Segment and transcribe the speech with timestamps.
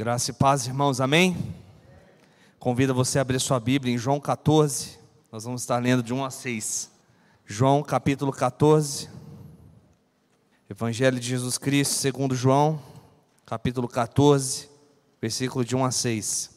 [0.00, 1.36] Graça e paz, irmãos, amém?
[2.58, 4.98] Convido você a abrir sua Bíblia em João 14,
[5.30, 6.90] nós vamos estar lendo de 1 a 6.
[7.44, 9.10] João capítulo 14,
[10.70, 12.80] Evangelho de Jesus Cristo, segundo João,
[13.44, 14.70] capítulo 14,
[15.20, 16.50] versículo de 1 a 6.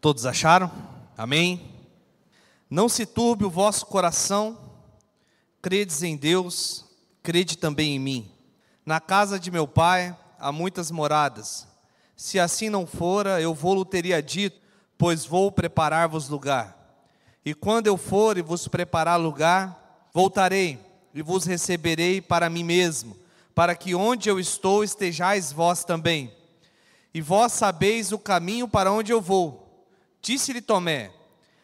[0.00, 0.70] Todos acharam?
[1.18, 1.68] Amém?
[2.70, 4.56] Não se turbe o vosso coração,
[5.60, 6.84] credes em Deus,
[7.24, 8.30] crede também em mim.
[8.86, 11.73] Na casa de meu pai há muitas moradas.
[12.16, 14.60] Se assim não fora, eu vou-lo teria dito,
[14.96, 16.76] pois vou preparar-vos lugar.
[17.44, 20.80] E quando eu for e vos preparar lugar, voltarei
[21.12, 23.16] e vos receberei para mim mesmo,
[23.54, 26.34] para que onde eu estou estejais vós também.
[27.12, 29.86] E vós sabeis o caminho para onde eu vou.
[30.20, 31.12] Disse-lhe Tomé: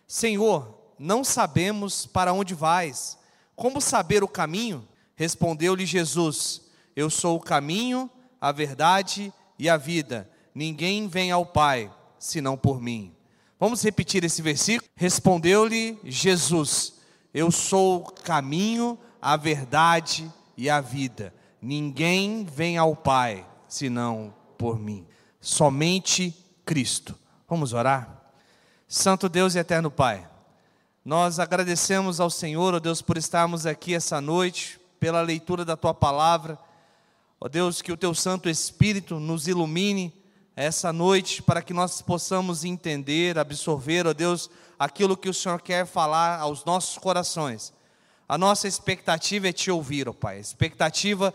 [0.06, 3.18] Senhor, não sabemos para onde vais.
[3.56, 4.86] Como saber o caminho?
[5.16, 6.62] Respondeu-lhe Jesus:
[6.94, 8.08] Eu sou o caminho,
[8.40, 10.29] a verdade e a vida.
[10.54, 13.14] Ninguém vem ao Pai senão por mim.
[13.58, 14.90] Vamos repetir esse versículo?
[14.96, 16.94] Respondeu-lhe Jesus:
[17.32, 21.34] Eu sou o caminho, a verdade e a vida.
[21.60, 25.06] Ninguém vem ao Pai senão por mim.
[25.40, 26.34] Somente
[26.64, 27.18] Cristo.
[27.48, 28.20] Vamos orar?
[28.88, 30.28] Santo Deus e eterno Pai,
[31.04, 35.94] nós agradecemos ao Senhor, ó Deus, por estarmos aqui essa noite, pela leitura da tua
[35.94, 36.58] palavra.
[37.40, 40.12] Ó Deus, que o teu Santo Espírito nos ilumine
[40.60, 45.86] essa noite para que nós possamos entender, absorver, ó Deus, aquilo que o Senhor quer
[45.86, 47.72] falar aos nossos corações.
[48.28, 50.36] A nossa expectativa é te ouvir, ó Pai.
[50.36, 51.32] A expectativa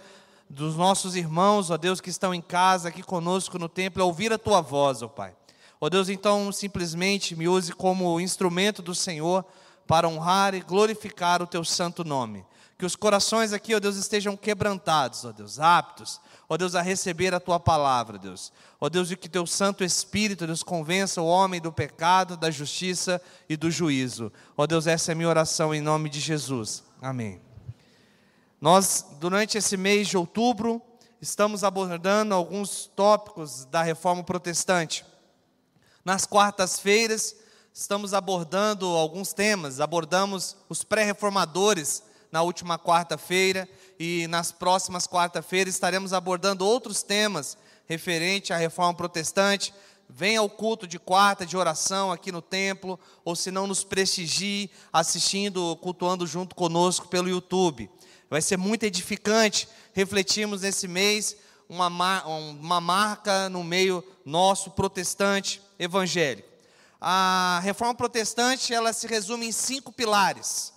[0.48, 4.32] dos nossos irmãos, ó Deus, que estão em casa, aqui conosco no templo, é ouvir
[4.32, 5.34] a tua voz, ó Pai.
[5.82, 9.44] Ó Deus, então simplesmente me use como instrumento do Senhor
[9.88, 12.46] para honrar e glorificar o teu santo nome.
[12.78, 17.34] Que os corações aqui, ó Deus, estejam quebrantados, ó Deus, aptos ó Deus, a receber
[17.34, 18.52] a tua palavra, Deus.
[18.80, 23.22] Ó Deus, e que teu Santo Espírito, Deus, convença o homem do pecado, da justiça
[23.50, 24.32] e do juízo.
[24.56, 26.84] Ó Deus, essa é a minha oração em nome de Jesus.
[27.02, 27.42] Amém.
[28.62, 30.82] Nós, durante esse mês de outubro,
[31.22, 35.06] estamos abordando alguns tópicos da reforma protestante.
[36.04, 37.36] Nas quartas-feiras,
[37.74, 39.80] estamos abordando alguns temas.
[39.80, 43.68] Abordamos os pré-reformadores na última quarta-feira
[44.00, 49.74] e nas próximas quarta-feiras estaremos abordando outros temas referente à reforma protestante.
[50.08, 54.70] Venha ao culto de quarta de oração aqui no templo, ou se não nos prestigie
[54.94, 57.90] assistindo, cultuando junto conosco pelo YouTube.
[58.30, 59.68] Vai ser muito edificante.
[59.94, 61.36] Refletimos nesse mês
[61.68, 61.88] uma,
[62.28, 66.48] uma marca no meio nosso protestante evangélico.
[67.02, 70.75] A reforma protestante ela se resume em cinco pilares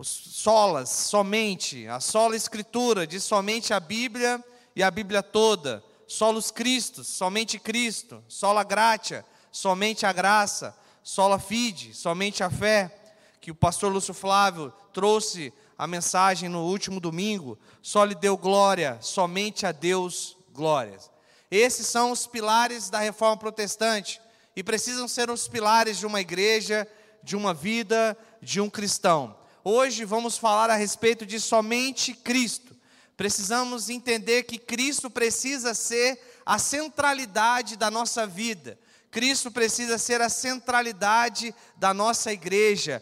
[0.00, 4.42] solas, somente, a sola escritura, diz somente a Bíblia
[4.74, 11.94] e a Bíblia toda, solos Cristos, somente Cristo, sola gratia, somente a graça, sola fide,
[11.94, 12.94] somente a fé,
[13.40, 18.98] que o pastor Lúcio Flávio trouxe a mensagem no último domingo, só lhe deu glória,
[19.00, 21.10] somente a Deus glórias.
[21.50, 24.20] Esses são os pilares da reforma protestante
[24.56, 26.86] e precisam ser os pilares de uma igreja,
[27.22, 29.41] de uma vida, de um cristão.
[29.64, 32.74] Hoje vamos falar a respeito de somente Cristo.
[33.16, 38.76] Precisamos entender que Cristo precisa ser a centralidade da nossa vida.
[39.08, 43.00] Cristo precisa ser a centralidade da nossa igreja.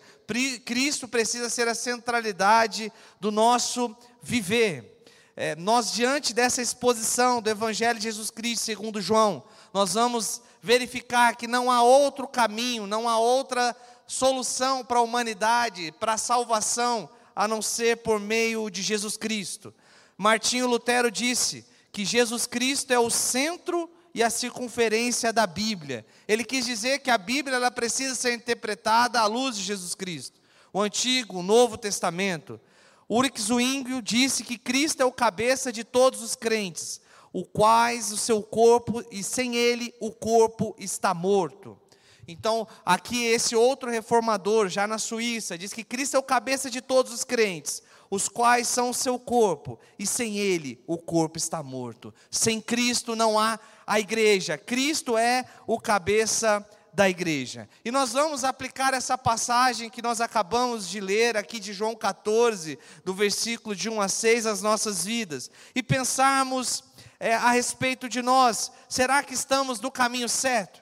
[0.66, 5.02] Cristo precisa ser a centralidade do nosso viver.
[5.34, 9.42] É, nós, diante dessa exposição do Evangelho de Jesus Cristo, segundo João,
[9.72, 13.74] nós vamos verificar que não há outro caminho, não há outra
[14.10, 19.72] solução para a humanidade, para a salvação, a não ser por meio de Jesus Cristo.
[20.18, 26.04] Martinho Lutero disse que Jesus Cristo é o centro e a circunferência da Bíblia.
[26.26, 30.40] Ele quis dizer que a Bíblia ela precisa ser interpretada à luz de Jesus Cristo.
[30.72, 32.60] O Antigo, o Novo Testamento.
[33.08, 37.00] Ulrich Zwingli disse que Cristo é o cabeça de todos os crentes,
[37.32, 41.78] o quais o seu corpo e sem ele o corpo está morto.
[42.30, 46.80] Então, aqui esse outro reformador, já na Suíça, diz que Cristo é o cabeça de
[46.80, 51.62] todos os crentes, os quais são o seu corpo, e sem ele o corpo está
[51.62, 52.14] morto.
[52.30, 54.56] Sem Cristo não há a igreja.
[54.56, 57.68] Cristo é o cabeça da igreja.
[57.84, 62.78] E nós vamos aplicar essa passagem que nós acabamos de ler aqui de João 14,
[63.04, 66.84] do versículo de 1 a 6 às nossas vidas, e pensarmos
[67.18, 68.70] é, a respeito de nós.
[68.88, 70.79] Será que estamos no caminho certo?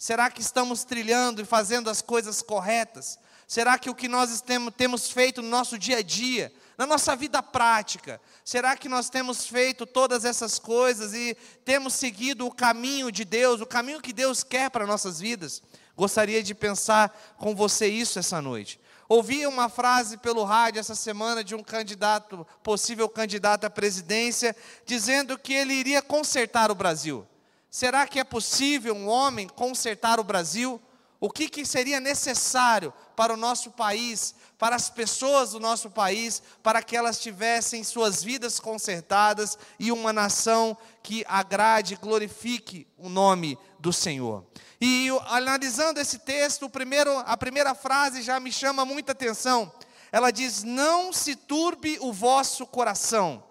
[0.00, 3.18] Será que estamos trilhando e fazendo as coisas corretas?
[3.46, 4.42] Será que o que nós
[4.74, 9.46] temos feito no nosso dia a dia, Na nossa vida prática, será que nós temos
[9.46, 14.42] feito todas essas coisas e temos seguido o caminho de Deus, o caminho que Deus
[14.42, 15.62] quer para nossas vidas?
[15.94, 18.80] Gostaria de pensar com você isso essa noite.
[19.06, 24.56] Ouvi uma frase pelo rádio essa semana de um candidato, possível candidato à presidência,
[24.86, 27.28] dizendo que ele iria consertar o Brasil.
[27.70, 30.80] Será que é possível um homem consertar o Brasil?
[31.20, 36.42] O que, que seria necessário para o nosso país, para as pessoas do nosso país,
[36.62, 43.56] para que elas tivessem suas vidas consertadas e uma nação que agrade glorifique o nome
[43.78, 44.44] do Senhor?
[44.80, 49.70] E analisando esse texto, primeiro, a primeira frase já me chama muita atenção.
[50.10, 53.44] Ela diz: Não se turbe o vosso coração.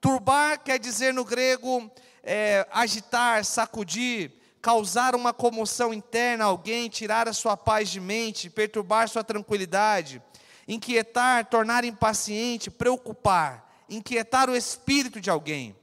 [0.00, 1.90] Turbar quer dizer no grego
[2.30, 4.30] é, agitar, sacudir,
[4.60, 10.22] causar uma comoção interna a alguém, tirar a sua paz de mente, perturbar sua tranquilidade,
[10.68, 15.74] inquietar, tornar impaciente, preocupar, inquietar o espírito de alguém.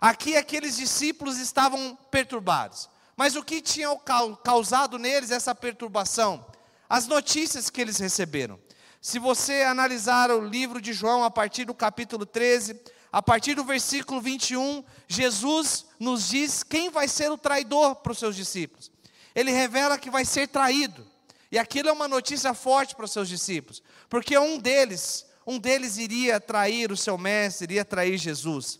[0.00, 2.88] Aqui aqueles discípulos estavam perturbados.
[3.14, 3.94] Mas o que tinha
[4.42, 6.46] causado neles essa perturbação?
[6.88, 8.58] As notícias que eles receberam.
[9.02, 12.80] Se você analisar o livro de João a partir do capítulo 13,
[13.12, 18.18] a partir do versículo 21, Jesus nos diz quem vai ser o traidor para os
[18.18, 18.90] seus discípulos.
[19.34, 21.06] Ele revela que vai ser traído.
[21.50, 25.98] E aquilo é uma notícia forte para os seus discípulos, porque um deles, um deles
[25.98, 28.78] iria trair o seu mestre, iria trair Jesus.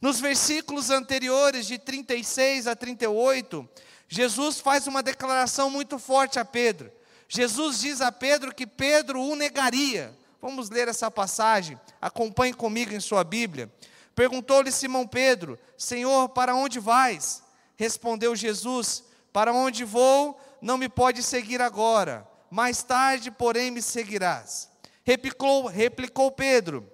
[0.00, 3.68] Nos versículos anteriores, de 36 a 38,
[4.08, 6.92] Jesus faz uma declaração muito forte a Pedro.
[7.28, 10.16] Jesus diz a Pedro que Pedro o negaria.
[10.42, 13.72] Vamos ler essa passagem, acompanhe comigo em sua Bíblia.
[14.12, 17.40] Perguntou-lhe Simão Pedro: Senhor, para onde vais?
[17.76, 24.68] Respondeu Jesus: Para onde vou, não me pode seguir agora, mais tarde, porém, me seguirás.
[25.04, 26.90] Replicou, replicou Pedro: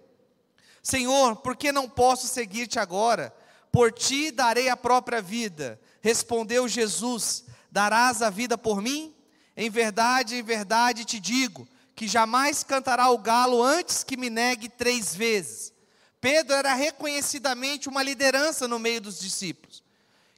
[0.83, 3.35] Senhor, por que não posso seguir-te agora?
[3.73, 5.81] Por ti darei a própria vida.
[6.03, 9.15] Respondeu Jesus: Darás a vida por mim?
[9.57, 11.67] Em verdade, em verdade te digo
[11.99, 15.73] que jamais cantará o galo antes que me negue três vezes.
[16.21, 19.83] Pedro era reconhecidamente uma liderança no meio dos discípulos.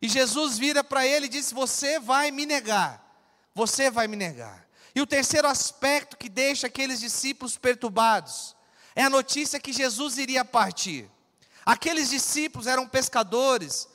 [0.01, 3.07] E Jesus vira para ele e disse: Você vai me negar.
[3.55, 4.67] Você vai me negar.
[4.95, 8.57] E o terceiro aspecto que deixa aqueles discípulos perturbados
[8.97, 11.11] é a notícia que Jesus iria partir.
[11.67, 13.87] Aqueles discípulos eram pescadores,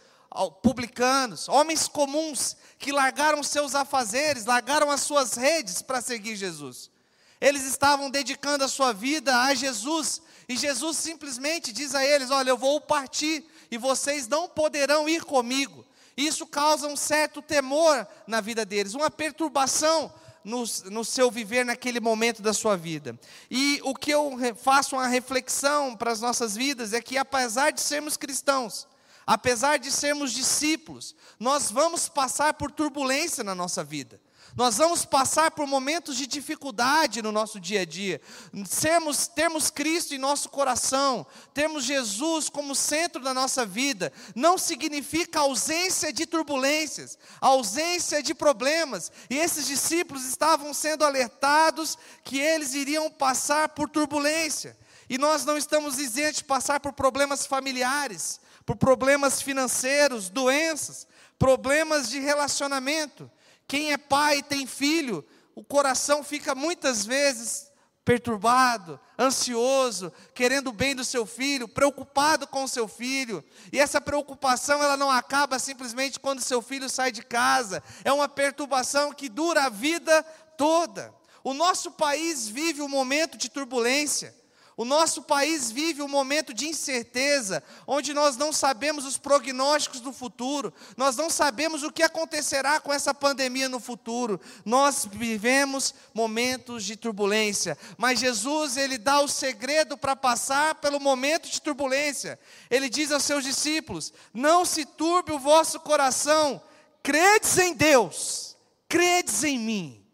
[0.61, 6.93] publicanos, homens comuns que largaram seus afazeres, largaram as suas redes para seguir Jesus.
[7.39, 12.49] Eles estavam dedicando a sua vida a Jesus, e Jesus simplesmente diz a eles: Olha,
[12.49, 15.85] eu vou partir e vocês não poderão ir comigo.
[16.15, 20.13] Isso causa um certo temor na vida deles, uma perturbação
[20.45, 23.19] no, no, seu viver naquele momento da sua vida.
[23.51, 27.81] E o que eu faço uma reflexão para as nossas vidas é que, apesar de
[27.81, 28.87] sermos cristãos,
[29.25, 34.21] apesar de sermos discípulos, nós vamos passar por turbulência na nossa vida.
[34.55, 38.21] Nós vamos passar por momentos de dificuldade no nosso dia a dia.
[38.65, 45.41] Sermos, termos Cristo em nosso coração, termos Jesus como centro da nossa vida, não significa
[45.41, 49.11] ausência de turbulências, ausência de problemas.
[49.29, 54.77] E esses discípulos estavam sendo alertados que eles iriam passar por turbulência.
[55.09, 61.05] E nós não estamos isentos de passar por problemas familiares, por problemas financeiros, doenças,
[61.37, 63.29] problemas de relacionamento.
[63.67, 67.71] Quem é pai e tem filho, o coração fica muitas vezes
[68.05, 73.43] perturbado, ansioso, querendo o bem do seu filho, preocupado com o seu filho.
[73.73, 77.81] E essa preocupação ela não acaba simplesmente quando seu filho sai de casa.
[78.03, 80.21] É uma perturbação que dura a vida
[80.55, 81.11] toda.
[81.43, 84.35] O nosso país vive um momento de turbulência.
[84.77, 90.11] O nosso país vive um momento de incerteza, onde nós não sabemos os prognósticos do
[90.11, 94.39] futuro, nós não sabemos o que acontecerá com essa pandemia no futuro.
[94.65, 101.49] Nós vivemos momentos de turbulência, mas Jesus, ele dá o segredo para passar pelo momento
[101.49, 102.37] de turbulência.
[102.69, 106.61] Ele diz aos seus discípulos: "Não se turbe o vosso coração,
[107.01, 108.57] credes em Deus,
[108.89, 110.05] credes em mim."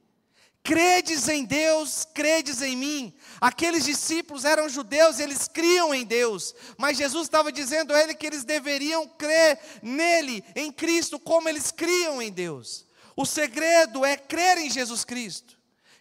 [0.64, 3.14] Credes em Deus, credes em mim.
[3.42, 8.28] Aqueles discípulos eram judeus, eles criam em Deus, mas Jesus estava dizendo a ele que
[8.28, 12.86] eles deveriam crer nele, em Cristo, como eles criam em Deus.
[13.16, 15.58] O segredo é crer em Jesus Cristo,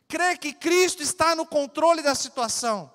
[0.07, 2.93] crer que Cristo está no controle da situação.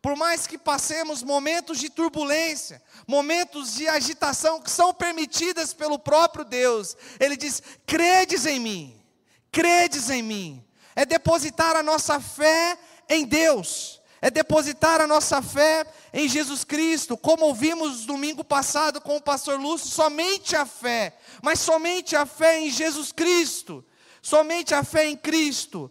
[0.00, 6.44] Por mais que passemos momentos de turbulência, momentos de agitação que são permitidas pelo próprio
[6.44, 9.04] Deus, Ele diz: credes em mim,
[9.50, 10.64] credes em mim
[10.98, 12.76] é depositar a nossa fé
[13.08, 19.16] em Deus, é depositar a nossa fé em Jesus Cristo, como ouvimos domingo passado com
[19.16, 23.84] o pastor Lúcio, somente a fé, mas somente a fé em Jesus Cristo,
[24.20, 25.90] somente a fé em Cristo.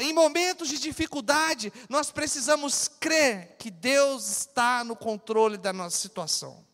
[0.00, 6.64] Em momentos de dificuldade, nós precisamos crer que Deus está no controle da nossa situação.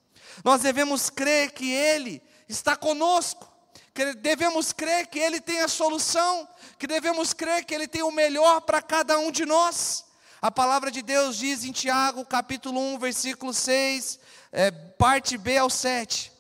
[0.43, 3.53] Nós devemos crer que Ele está conosco,
[3.99, 8.13] que devemos crer que Ele tem a solução, que devemos crer que Ele tem o
[8.13, 10.05] melhor para cada um de nós.
[10.41, 14.21] A palavra de Deus diz em Tiago, capítulo 1, versículo 6,
[14.53, 16.31] é, parte B ao 7,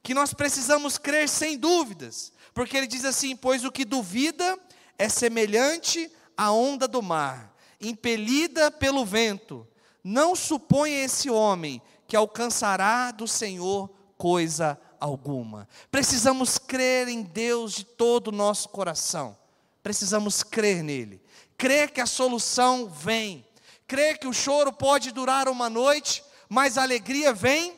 [0.00, 4.56] que nós precisamos crer sem dúvidas, porque ele diz assim: Pois o que duvida
[4.96, 9.66] é semelhante à onda do mar, impelida pelo vento.
[10.04, 15.68] Não suponha esse homem que alcançará do Senhor coisa alguma.
[15.90, 19.36] Precisamos crer em Deus de todo o nosso coração.
[19.82, 21.22] Precisamos crer nele.
[21.56, 23.44] Crer que a solução vem
[23.88, 27.74] crê que o choro pode durar uma noite, mas a alegria vem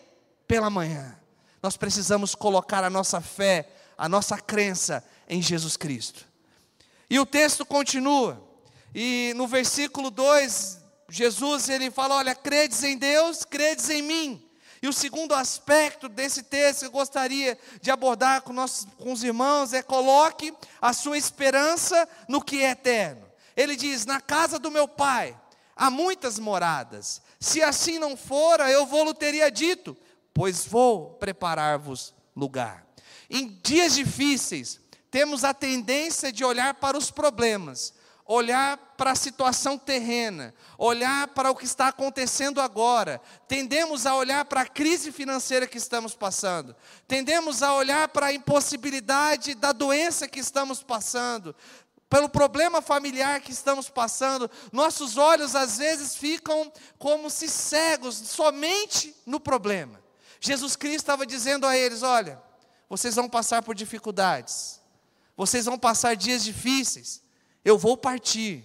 [0.46, 1.16] pela manhã.
[1.62, 6.26] Nós precisamos colocar a nossa fé, a nossa crença em Jesus Cristo.
[7.08, 8.42] E o texto continua,
[8.92, 14.49] e no versículo 2, Jesus ele fala: Olha, credes em Deus, credes em mim.
[14.82, 19.22] E o segundo aspecto desse texto que eu gostaria de abordar com, nossos, com os
[19.22, 23.26] irmãos é: coloque a sua esperança no que é eterno.
[23.56, 25.38] Ele diz: Na casa do meu pai
[25.76, 27.20] há muitas moradas.
[27.38, 29.96] Se assim não fora, eu vou-lhe teria dito,
[30.32, 32.86] pois vou preparar-vos lugar.
[33.28, 37.92] Em dias difíceis, temos a tendência de olhar para os problemas,
[38.32, 43.20] olhar para a situação terrena, olhar para o que está acontecendo agora.
[43.48, 46.76] Tendemos a olhar para a crise financeira que estamos passando.
[47.08, 51.56] Tendemos a olhar para a impossibilidade da doença que estamos passando
[52.08, 59.14] pelo problema familiar que estamos passando, nossos olhos às vezes ficam como se cegos somente
[59.24, 60.02] no problema.
[60.40, 62.42] Jesus Cristo estava dizendo a eles: olha,
[62.88, 64.80] vocês vão passar por dificuldades,
[65.36, 67.22] vocês vão passar dias difíceis,
[67.64, 68.64] eu vou partir,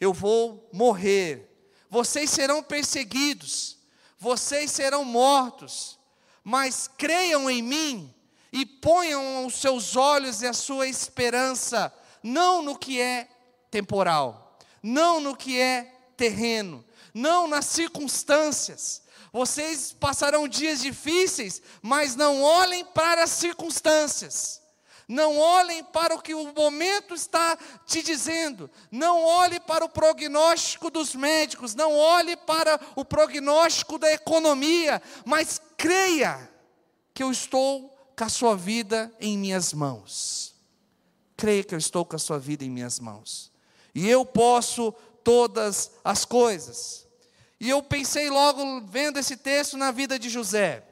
[0.00, 1.48] eu vou morrer,
[1.88, 3.78] vocês serão perseguidos,
[4.18, 5.98] vocês serão mortos,
[6.44, 8.14] mas creiam em mim
[8.52, 13.28] e ponham os seus olhos e a sua esperança não no que é
[13.70, 19.02] temporal, não no que é terreno, não nas circunstâncias.
[19.32, 24.59] Vocês passarão dias difíceis, mas não olhem para as circunstâncias.
[25.10, 28.70] Não olhem para o que o momento está te dizendo.
[28.90, 31.74] Não olhe para o prognóstico dos médicos.
[31.74, 35.02] Não olhe para o prognóstico da economia.
[35.24, 36.50] Mas creia
[37.12, 40.50] que eu estou com a sua vida em minhas mãos
[41.40, 43.50] creia que eu estou com a sua vida em minhas mãos.
[43.94, 44.92] E eu posso
[45.24, 47.06] todas as coisas.
[47.58, 50.84] E eu pensei logo, vendo esse texto, na vida de José.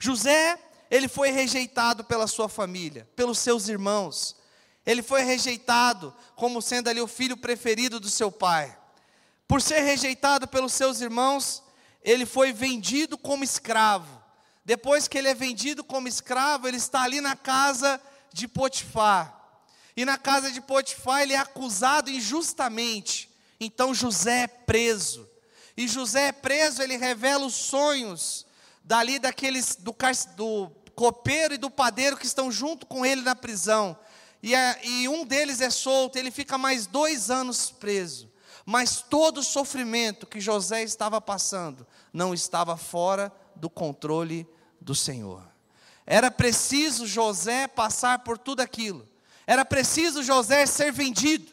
[0.00, 0.58] José,
[0.92, 4.36] ele foi rejeitado pela sua família, pelos seus irmãos.
[4.84, 8.76] Ele foi rejeitado como sendo ali o filho preferido do seu pai.
[9.48, 11.62] Por ser rejeitado pelos seus irmãos,
[12.02, 14.22] ele foi vendido como escravo.
[14.66, 17.98] Depois que ele é vendido como escravo, ele está ali na casa
[18.30, 19.34] de Potifar.
[19.96, 23.30] E na casa de Potifar ele é acusado injustamente.
[23.58, 25.26] Então José é preso.
[25.74, 28.44] E José é preso, ele revela os sonhos
[28.84, 29.96] dali daqueles do,
[30.36, 33.98] do copeiro e do padeiro que estão junto com ele na prisão.
[34.42, 38.30] E, a, e um deles é solto, ele fica mais dois anos preso.
[38.64, 44.46] Mas todo o sofrimento que José estava passando não estava fora do controle
[44.80, 45.42] do Senhor.
[46.06, 49.10] Era preciso José passar por tudo aquilo
[49.46, 51.52] era preciso José ser vendido,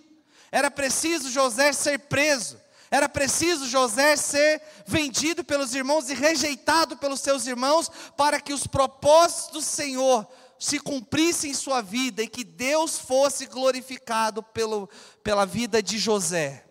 [0.51, 2.59] era preciso José ser preso,
[2.91, 8.65] era preciso José ser vendido pelos irmãos e rejeitado pelos seus irmãos, para que os
[8.65, 10.27] propósitos do Senhor
[10.57, 14.89] se cumprissem em sua vida e que Deus fosse glorificado pelo,
[15.23, 16.65] pela vida de José.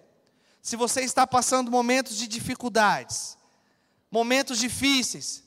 [0.61, 3.39] Se você está passando momentos de dificuldades,
[4.11, 5.45] momentos difíceis,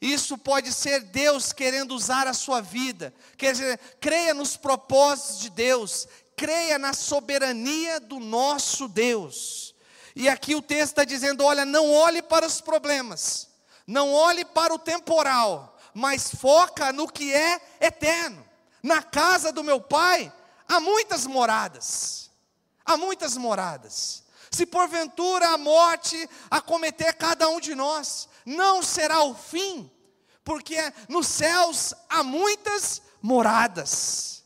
[0.00, 3.14] isso pode ser Deus querendo usar a sua vida.
[3.36, 6.06] Quer dizer, creia nos propósitos de Deus,
[6.36, 9.67] creia na soberania do nosso Deus.
[10.18, 13.46] E aqui o texto está dizendo: olha, não olhe para os problemas,
[13.86, 18.44] não olhe para o temporal, mas foca no que é eterno.
[18.82, 20.32] Na casa do meu pai
[20.66, 22.32] há muitas moradas,
[22.84, 24.24] há muitas moradas.
[24.50, 29.88] Se porventura a morte acometer cada um de nós, não será o fim,
[30.42, 34.38] porque nos céus há muitas moradas.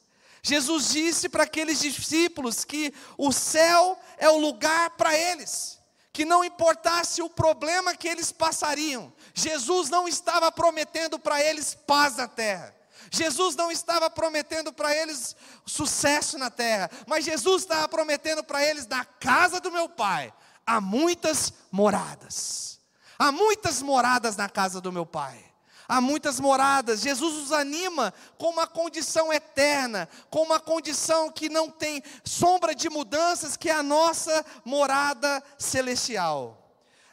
[0.42, 5.80] Jesus disse para aqueles discípulos que o céu é o lugar para eles,
[6.12, 12.16] que não importasse o problema que eles passariam, Jesus não estava prometendo para eles paz
[12.16, 12.72] na terra.
[13.10, 15.34] Jesus não estava prometendo para eles
[15.66, 20.32] sucesso na terra, mas Jesus estava prometendo para eles: na casa do meu pai
[20.64, 22.78] há muitas moradas.
[23.18, 25.51] Há muitas moradas na casa do meu pai.
[25.92, 27.02] Há muitas moradas.
[27.02, 32.88] Jesus os anima com uma condição eterna, com uma condição que não tem sombra de
[32.88, 36.58] mudanças, que é a nossa morada celestial.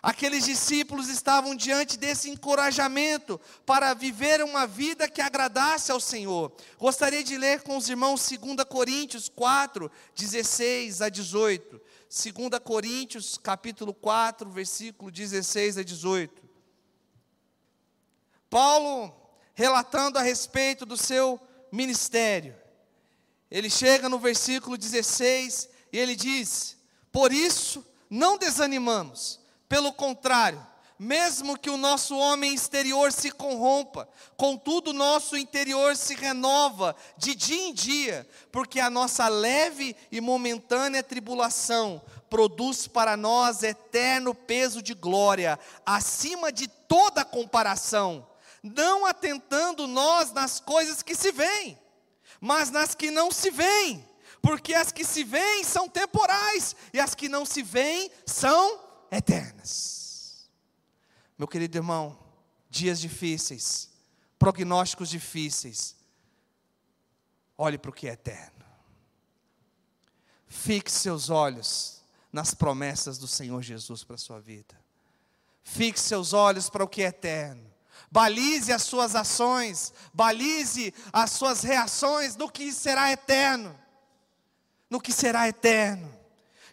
[0.02, 6.50] Aqueles discípulos estavam diante desse encorajamento para viver uma vida que agradasse ao Senhor.
[6.78, 11.82] Gostaria de ler com os irmãos 2 Coríntios 4, 16 a 18.
[12.08, 16.39] 2 Coríntios, capítulo 4, versículo 16 a 18.
[18.50, 19.14] Paulo,
[19.54, 21.40] relatando a respeito do seu
[21.72, 22.56] ministério,
[23.50, 26.78] ele chega no versículo 16 e ele diz:
[27.12, 30.66] Por isso não desanimamos pelo contrário,
[30.98, 37.34] mesmo que o nosso homem exterior se corrompa, contudo o nosso interior se renova de
[37.34, 44.82] dia em dia, porque a nossa leve e momentânea tribulação produz para nós eterno peso
[44.82, 48.28] de glória, acima de toda comparação,
[48.64, 51.78] não atentando nós nas coisas que se veem,
[52.40, 54.08] mas nas que não se veem,
[54.42, 58.80] porque as que se veem são temporais e as que não se veem são
[59.12, 60.50] eternas.
[61.38, 62.18] Meu querido irmão,
[62.70, 63.90] dias difíceis,
[64.38, 65.96] prognósticos difíceis,
[67.58, 68.66] olhe para o que é eterno.
[70.48, 74.80] Fixe seus olhos nas promessas do Senhor Jesus para a sua vida.
[75.64, 77.69] Fixe seus olhos para o que é eterno.
[78.12, 83.78] Balize as suas ações, balize as suas reações no que será eterno.
[84.90, 86.12] No que será eterno.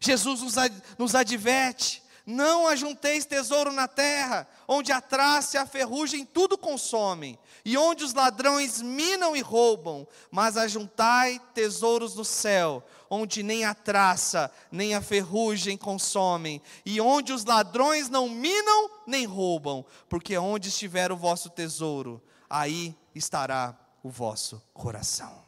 [0.01, 5.65] Jesus nos, ad, nos adverte não ajunteis tesouro na terra, onde a traça e a
[5.65, 12.85] ferrugem tudo consomem, e onde os ladrões minam e roubam, mas ajuntai tesouros no céu,
[13.09, 19.25] onde nem a traça nem a ferrugem consomem, e onde os ladrões não minam nem
[19.25, 25.45] roubam, porque onde estiver o vosso tesouro, aí estará o vosso coração.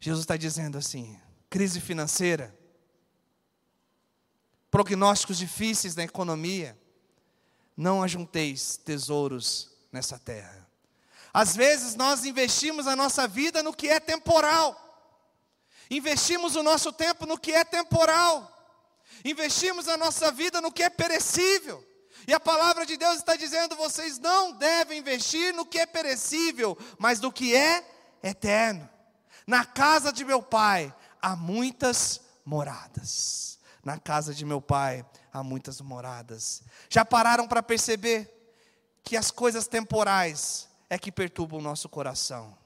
[0.00, 1.16] Jesus está dizendo assim:
[1.48, 2.57] crise financeira,
[4.70, 6.78] prognósticos difíceis na economia,
[7.76, 10.66] não ajunteis tesouros nessa terra.
[11.32, 14.76] Às vezes nós investimos a nossa vida no que é temporal,
[15.90, 18.52] investimos o nosso tempo no que é temporal,
[19.24, 21.84] investimos a nossa vida no que é perecível.
[22.26, 26.76] E a palavra de Deus está dizendo: vocês não devem investir no que é perecível,
[26.98, 27.84] mas no que é
[28.22, 28.88] eterno.
[29.46, 33.57] Na casa de meu pai há muitas moradas.
[33.84, 36.62] Na casa de meu pai há muitas moradas.
[36.88, 38.34] Já pararam para perceber
[39.02, 42.56] que as coisas temporais é que perturbam o nosso coração?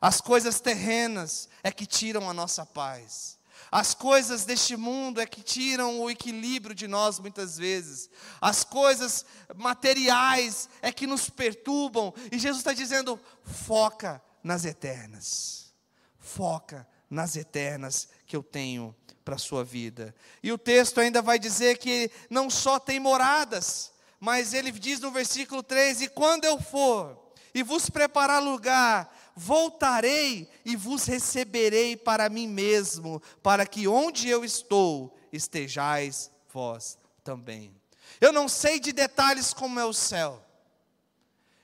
[0.00, 3.38] As coisas terrenas é que tiram a nossa paz.
[3.70, 8.10] As coisas deste mundo é que tiram o equilíbrio de nós muitas vezes.
[8.40, 9.24] As coisas
[9.56, 12.12] materiais é que nos perturbam.
[12.30, 15.72] E Jesus está dizendo: foca nas eternas.
[16.18, 20.14] Foca nas eternas que eu tenho para a sua vida.
[20.42, 25.10] E o texto ainda vai dizer que não só tem moradas, mas ele diz no
[25.10, 27.18] versículo 3: E quando eu for
[27.54, 34.44] e vos preparar lugar, voltarei e vos receberei para mim mesmo, para que onde eu
[34.44, 37.74] estou estejais vós também.
[38.20, 40.42] Eu não sei de detalhes como é o céu.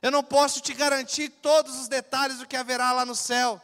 [0.03, 3.61] Eu não posso te garantir todos os detalhes do que haverá lá no céu,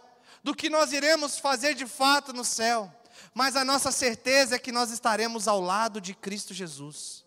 [0.47, 2.91] do que nós iremos fazer de fato no céu
[3.35, 7.25] mas a nossa certeza é que nós estaremos ao lado de Cristo Jesus.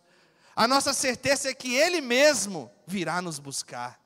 [0.55, 3.99] A nossa certeza é que Ele mesmo virá nos buscar.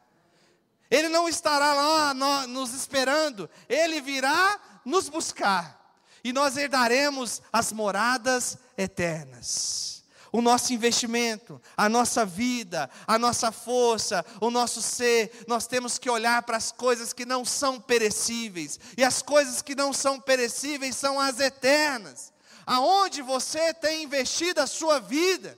[0.92, 2.14] Ele não estará lá
[2.48, 5.96] nos esperando, Ele virá nos buscar.
[6.24, 9.93] E nós herdaremos as moradas eternas
[10.34, 16.10] o nosso investimento, a nossa vida, a nossa força, o nosso ser, nós temos que
[16.10, 20.98] olhar para as coisas que não são perecíveis, e as coisas que não são perecíveis
[20.98, 22.34] são as eternas.
[22.66, 25.56] Aonde você tem investido a sua vida,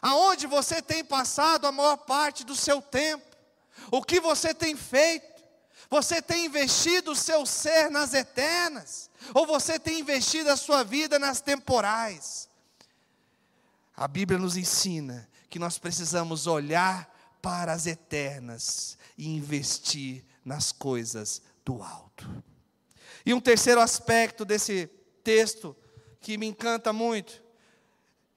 [0.00, 3.26] aonde você tem passado a maior parte do seu tempo,
[3.90, 5.42] o que você tem feito,
[5.90, 11.18] você tem investido o seu ser nas eternas, ou você tem investido a sua vida
[11.18, 12.47] nas temporais?
[13.98, 21.42] A Bíblia nos ensina que nós precisamos olhar para as eternas e investir nas coisas
[21.64, 22.44] do alto.
[23.26, 24.88] E um terceiro aspecto desse
[25.24, 25.76] texto
[26.20, 27.42] que me encanta muito,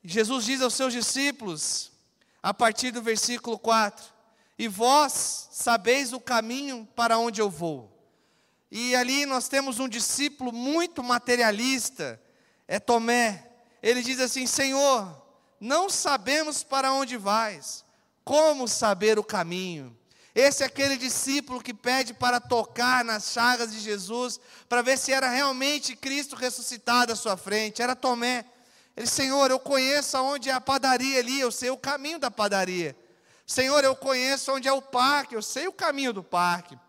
[0.04, 1.91] Jesus diz aos seus discípulos,
[2.41, 4.04] a partir do versículo 4:
[4.58, 8.04] E vós sabeis o caminho para onde eu vou.
[8.71, 12.19] E ali nós temos um discípulo muito materialista,
[12.67, 13.47] é Tomé.
[13.84, 15.20] Ele diz assim: Senhor,
[15.62, 17.86] não sabemos para onde vais,
[18.26, 19.95] como saber o caminho?
[20.34, 25.13] Esse é aquele discípulo que pede para tocar nas chagas de Jesus, para ver se
[25.13, 27.82] era realmente Cristo ressuscitado à sua frente.
[27.82, 28.45] Era Tomé.
[28.97, 32.95] Ele, Senhor, eu conheço onde é a padaria ali, eu sei o caminho da padaria.
[33.45, 36.80] Senhor, eu conheço onde é o parque, eu sei o caminho do parque.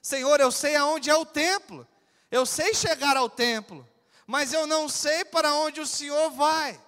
[0.00, 1.86] Senhor, eu sei aonde é o templo,
[2.30, 3.86] eu sei chegar ao templo,
[4.26, 6.80] mas eu não sei para onde o Senhor vai.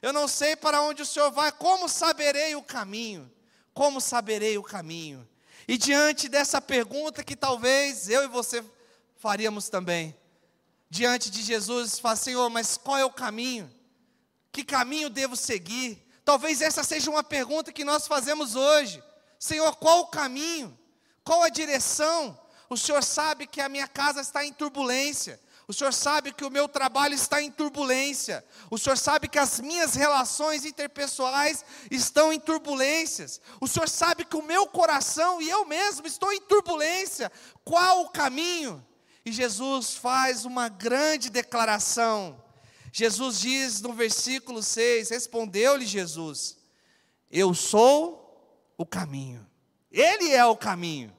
[0.00, 3.30] Eu não sei para onde o Senhor vai, como saberei o caminho?
[3.74, 5.28] Como saberei o caminho?
[5.66, 8.64] E diante dessa pergunta que talvez eu e você
[9.18, 10.16] faríamos também,
[10.88, 13.70] diante de Jesus, fala, Senhor, mas qual é o caminho?
[14.52, 16.02] Que caminho devo seguir?
[16.24, 19.02] Talvez essa seja uma pergunta que nós fazemos hoje.
[19.38, 20.76] Senhor, qual o caminho?
[21.24, 22.38] Qual a direção?
[22.70, 25.40] O Senhor sabe que a minha casa está em turbulência.
[25.68, 28.42] O Senhor sabe que o meu trabalho está em turbulência.
[28.70, 33.38] O Senhor sabe que as minhas relações interpessoais estão em turbulências.
[33.60, 37.30] O Senhor sabe que o meu coração e eu mesmo estou em turbulência.
[37.64, 38.82] Qual o caminho?
[39.26, 42.42] E Jesus faz uma grande declaração.
[42.90, 46.56] Jesus diz no versículo 6: Respondeu-lhe Jesus:
[47.30, 49.46] Eu sou o caminho.
[49.92, 51.14] Ele é o caminho.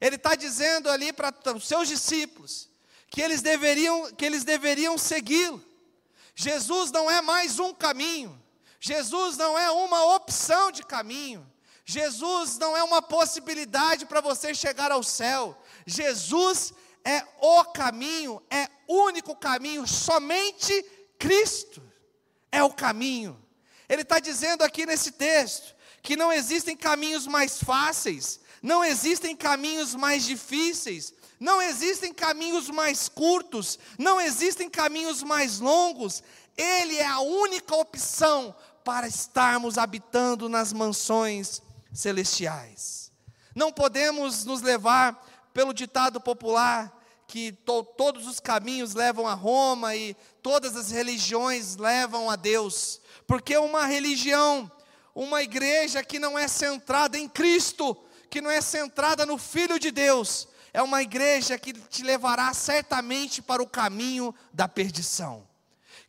[0.00, 2.71] Ele está dizendo ali para os seus discípulos
[3.12, 5.62] que eles deveriam, que eles deveriam segui-lo.
[6.34, 8.42] Jesus não é mais um caminho,
[8.80, 11.46] Jesus não é uma opção de caminho,
[11.84, 16.72] Jesus não é uma possibilidade para você chegar ao céu, Jesus
[17.04, 20.82] é o caminho, é único caminho, somente
[21.18, 21.82] Cristo
[22.50, 23.38] é o caminho.
[23.90, 29.94] Ele está dizendo aqui nesse texto que não existem caminhos mais fáceis, não existem caminhos
[29.94, 36.22] mais difíceis, não existem caminhos mais curtos, não existem caminhos mais longos.
[36.56, 41.60] Ele é a única opção para estarmos habitando nas mansões
[41.92, 43.10] celestiais.
[43.54, 49.96] Não podemos nos levar pelo ditado popular que to, todos os caminhos levam a Roma
[49.96, 54.70] e todas as religiões levam a Deus, porque uma religião,
[55.14, 57.96] uma igreja que não é centrada em Cristo,
[58.32, 63.42] que não é centrada no Filho de Deus, é uma igreja que te levará certamente
[63.42, 65.46] para o caminho da perdição.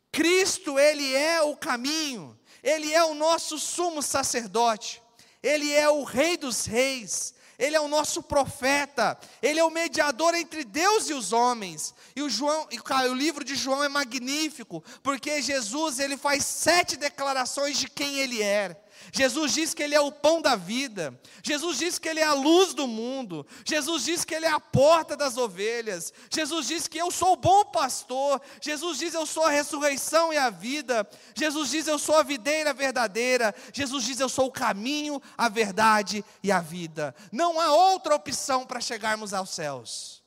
[0.10, 5.02] Cristo, Ele é o caminho, Ele é o nosso sumo sacerdote,
[5.44, 10.34] Ele é o Rei dos Reis, Ele é o nosso profeta, Ele é o mediador
[10.34, 11.94] entre Deus e os homens.
[12.16, 12.70] E o, João,
[13.10, 18.42] o livro de João é magnífico, porque Jesus ele faz sete declarações de quem Ele
[18.42, 18.82] é.
[19.16, 21.18] Jesus diz que Ele é o pão da vida.
[21.44, 23.46] Jesus diz que Ele é a luz do mundo.
[23.64, 26.12] Jesus diz que Ele é a porta das ovelhas.
[26.34, 28.42] Jesus diz que eu sou o bom pastor.
[28.60, 31.08] Jesus diz eu sou a ressurreição e a vida.
[31.36, 33.54] Jesus diz eu sou a videira verdadeira.
[33.72, 37.14] Jesus diz eu sou o caminho, a verdade e a vida.
[37.32, 40.24] Não há outra opção para chegarmos aos céus.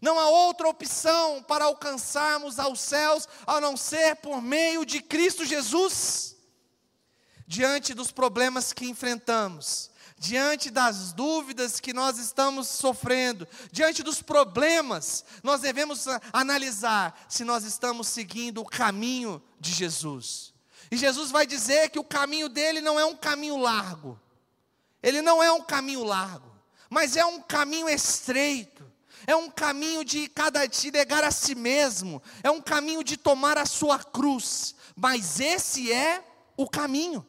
[0.00, 5.44] Não há outra opção para alcançarmos aos céus a não ser por meio de Cristo
[5.44, 6.39] Jesus
[7.50, 15.24] diante dos problemas que enfrentamos, diante das dúvidas que nós estamos sofrendo, diante dos problemas,
[15.42, 20.54] nós devemos analisar se nós estamos seguindo o caminho de Jesus.
[20.92, 24.16] E Jesus vai dizer que o caminho dele não é um caminho largo,
[25.02, 26.52] ele não é um caminho largo,
[26.88, 28.88] mas é um caminho estreito.
[29.26, 33.58] É um caminho de cada dia negar a si mesmo, é um caminho de tomar
[33.58, 36.24] a sua cruz, mas esse é
[36.56, 37.26] o caminho.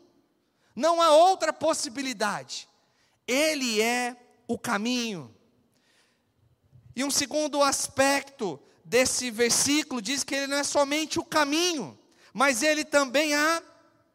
[0.76, 2.68] Não há outra possibilidade.
[3.28, 4.16] Ele é
[4.48, 5.34] o caminho.
[6.96, 11.98] E um segundo aspecto desse versículo diz que ele não é somente o caminho,
[12.34, 13.64] mas ele também é a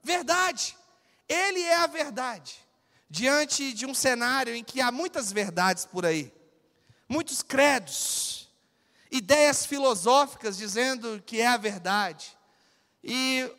[0.03, 0.77] verdade.
[1.29, 2.57] Ele é a verdade.
[3.09, 6.33] Diante de um cenário em que há muitas verdades por aí,
[7.09, 8.49] muitos credos,
[9.11, 12.37] ideias filosóficas dizendo que é a verdade.
[13.03, 13.51] E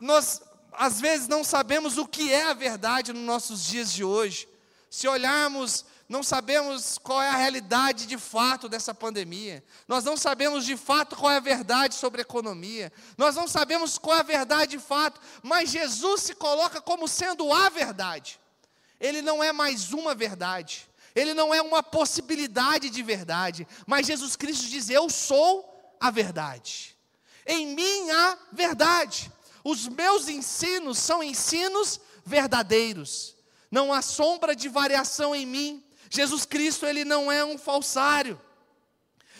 [0.00, 0.42] nós
[0.76, 4.48] às vezes não sabemos o que é a verdade nos nossos dias de hoje.
[4.90, 9.62] Se olharmos, não sabemos qual é a realidade de fato dessa pandemia.
[9.88, 12.92] Nós não sabemos de fato qual é a verdade sobre a economia.
[13.18, 17.52] Nós não sabemos qual é a verdade de fato, mas Jesus se coloca como sendo
[17.52, 18.38] a verdade.
[19.00, 20.88] Ele não é mais uma verdade.
[21.14, 26.96] Ele não é uma possibilidade de verdade, mas Jesus Cristo diz: "Eu sou a verdade".
[27.46, 29.32] Em mim há verdade.
[29.68, 33.34] Os meus ensinos são ensinos verdadeiros.
[33.68, 35.84] Não há sombra de variação em mim.
[36.08, 38.40] Jesus Cristo, ele não é um falsário.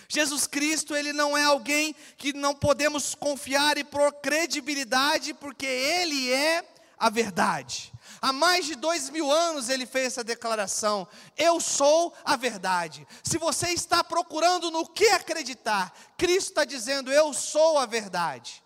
[0.09, 6.33] Jesus Cristo, ele não é alguém que não podemos confiar e por credibilidade, porque ele
[6.33, 7.93] é a verdade.
[8.21, 13.07] Há mais de dois mil anos ele fez essa declaração: Eu sou a verdade.
[13.23, 18.66] Se você está procurando no que acreditar, Cristo está dizendo: Eu sou a verdade.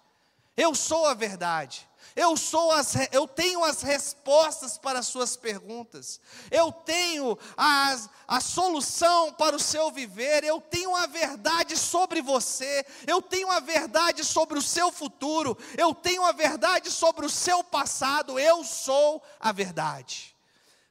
[0.57, 1.89] Eu sou a verdade.
[2.17, 6.21] Eu sou as, eu tenho as respostas para as suas perguntas.
[6.51, 10.43] Eu tenho as, a solução para o seu viver.
[10.43, 12.85] Eu tenho a verdade sobre você.
[13.07, 15.57] Eu tenho a verdade sobre o seu futuro.
[15.79, 18.39] Eu tenho a verdade sobre o seu passado.
[18.39, 20.35] Eu sou a verdade.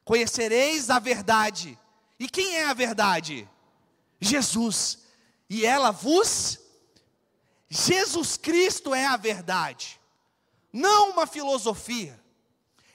[0.04, 1.78] Conhecereis a verdade.
[2.18, 3.48] E quem é a verdade?
[4.20, 4.98] Jesus.
[5.48, 6.58] E ela vos
[7.70, 10.00] Jesus Cristo é a verdade
[10.72, 12.18] não uma filosofia.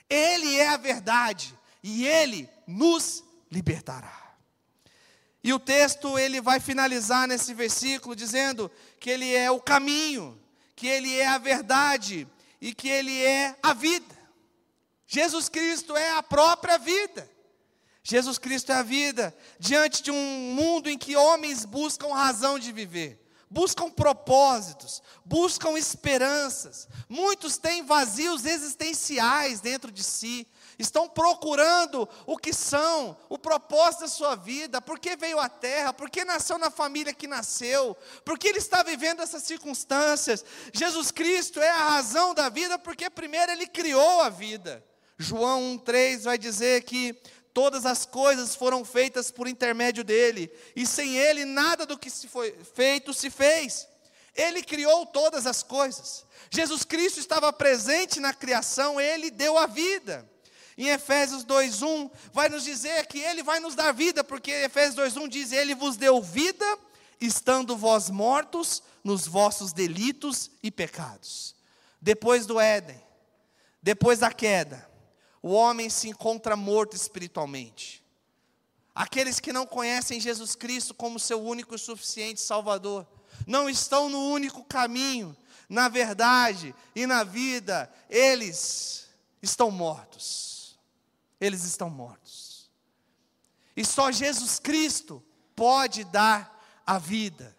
[0.08, 4.34] Ele é a verdade e ele nos libertará.
[5.42, 10.40] E o texto ele vai finalizar nesse versículo dizendo que ele é o caminho,
[10.74, 12.26] que ele é a verdade
[12.60, 14.16] e que ele é a vida.
[15.06, 17.30] Jesus Cristo é a própria vida.
[18.02, 22.72] Jesus Cristo é a vida diante de um mundo em que homens buscam razão de
[22.72, 26.88] viver buscam propósitos, buscam esperanças.
[27.08, 30.46] Muitos têm vazios existenciais dentro de si,
[30.78, 35.92] estão procurando o que são, o propósito da sua vida, por que veio à terra,
[35.92, 40.44] por que nasceu na família que nasceu, por que ele está vivendo essas circunstâncias.
[40.72, 44.84] Jesus Cristo é a razão da vida, porque primeiro ele criou a vida.
[45.18, 47.18] João 1,3 vai dizer que
[47.56, 52.28] Todas as coisas foram feitas por intermédio dele, e sem ele nada do que se
[52.28, 53.88] foi feito se fez.
[54.34, 56.26] Ele criou todas as coisas.
[56.50, 60.30] Jesus Cristo estava presente na criação, ele deu a vida.
[60.76, 65.26] Em Efésios 2:1 vai nos dizer que ele vai nos dar vida, porque Efésios 2:1
[65.26, 66.78] diz: "Ele vos deu vida,
[67.18, 71.56] estando vós mortos nos vossos delitos e pecados".
[72.02, 73.02] Depois do Éden,
[73.82, 74.86] depois da queda,
[75.42, 78.04] o homem se encontra morto espiritualmente.
[78.94, 83.06] Aqueles que não conhecem Jesus Cristo como seu único e suficiente Salvador,
[83.46, 85.36] não estão no único caminho,
[85.68, 89.08] na verdade e na vida, eles
[89.42, 90.78] estão mortos.
[91.40, 92.70] Eles estão mortos.
[93.76, 95.22] E só Jesus Cristo
[95.54, 97.54] pode dar a vida.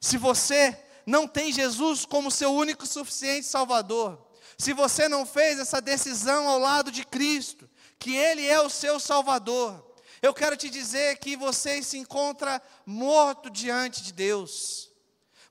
[0.00, 4.27] Se você não tem Jesus como seu único e suficiente Salvador,
[4.58, 8.98] se você não fez essa decisão ao lado de Cristo, que Ele é o seu
[8.98, 9.88] Salvador,
[10.20, 14.90] eu quero te dizer que você se encontra morto diante de Deus.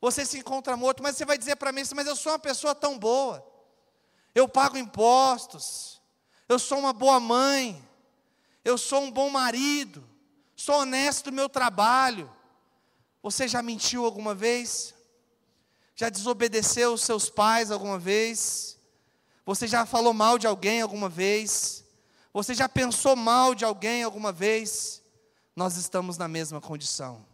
[0.02, 2.76] Você se encontra morto, mas você vai dizer para mim, mas eu sou uma pessoa
[2.76, 3.46] tão boa.
[4.36, 6.02] Eu pago impostos.
[6.50, 7.82] Eu sou uma boa mãe.
[8.64, 10.08] Eu sou um bom marido.
[10.56, 12.32] Sou honesto no meu trabalho.
[13.24, 14.94] Você já mentiu alguma vez?
[15.96, 18.77] Já desobedeceu os seus pais alguma vez?
[19.48, 21.86] Você já falou mal de alguém alguma vez?
[22.34, 25.02] Você já pensou mal de alguém alguma vez?
[25.56, 27.26] Nós estamos na mesma condição.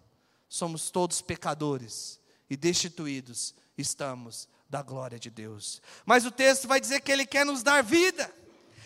[0.48, 5.82] Somos todos pecadores e destituídos estamos da glória de Deus.
[6.06, 8.32] Mas o texto vai dizer que ele quer nos dar vida.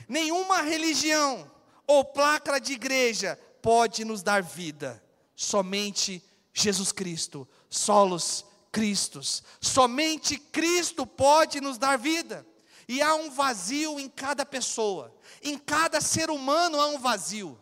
[0.08, 1.52] Nenhuma religião
[1.86, 5.04] ou placa de igreja pode nos dar vida.
[5.36, 9.44] Somente Jesus Cristo, solos Cristos.
[9.60, 12.48] Somente Cristo pode nos dar vida.
[12.88, 17.60] E há um vazio em cada pessoa, em cada ser humano há um vazio.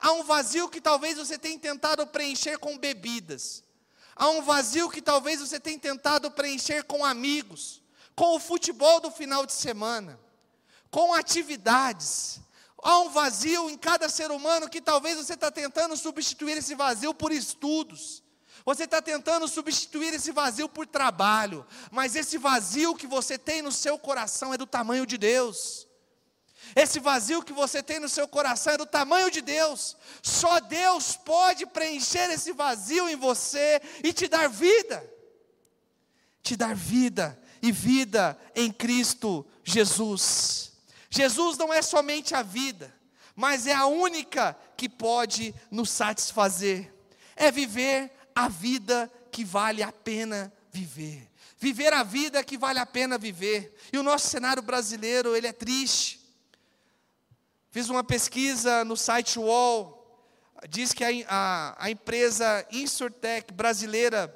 [0.00, 3.62] Há um vazio que talvez você tenha tentado preencher com bebidas.
[4.16, 7.80] Há um vazio que talvez você tenha tentado preencher com amigos,
[8.16, 10.18] com o futebol do final de semana,
[10.90, 12.40] com atividades.
[12.82, 17.14] Há um vazio em cada ser humano que talvez você está tentando substituir esse vazio
[17.14, 18.23] por estudos,
[18.64, 23.70] você está tentando substituir esse vazio por trabalho, mas esse vazio que você tem no
[23.70, 25.86] seu coração é do tamanho de Deus.
[26.74, 29.96] Esse vazio que você tem no seu coração é do tamanho de Deus.
[30.22, 35.04] Só Deus pode preencher esse vazio em você e te dar vida.
[36.42, 40.72] Te dar vida e vida em Cristo Jesus.
[41.10, 42.94] Jesus não é somente a vida,
[43.36, 46.92] mas é a única que pode nos satisfazer.
[47.36, 51.30] É viver a vida que vale a pena viver.
[51.58, 53.74] Viver a vida que vale a pena viver.
[53.92, 56.20] E o nosso cenário brasileiro, ele é triste.
[57.70, 60.04] Fiz uma pesquisa no site Wall,
[60.68, 64.32] diz que a, a, a empresa Insurtech brasileira,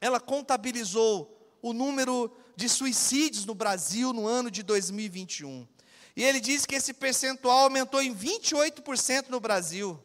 [0.00, 5.66] ela contabilizou o número de suicídios no Brasil no ano de 2021.
[6.16, 9.98] E ele diz que esse percentual aumentou em 28% no Brasil.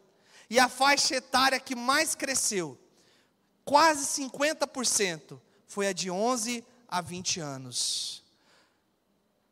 [0.49, 2.77] E a faixa etária que mais cresceu,
[3.65, 8.23] quase 50%, foi a de 11 a 20 anos.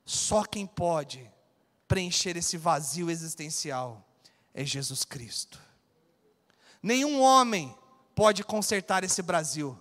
[0.06, 1.30] Só quem pode
[1.88, 4.08] preencher esse vazio existencial
[4.54, 5.60] é Jesus Cristo.
[6.82, 7.76] Nenhum homem
[8.13, 9.78] pode consertar esse Brasil.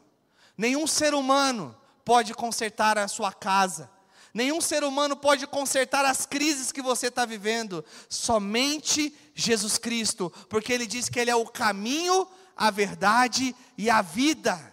[0.56, 3.90] Nenhum ser humano pode consertar a sua casa.
[4.32, 7.84] Nenhum ser humano pode consertar as crises que você está vivendo.
[8.08, 14.02] Somente Jesus Cristo, porque Ele diz que Ele é o caminho, a verdade e a
[14.02, 14.72] vida.